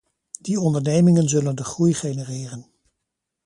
Die 0.39 0.57
ondernemingen 0.59 1.29
zullen 1.29 1.55
de 1.55 1.63
groei 1.63 1.93
genereren. 1.93 2.67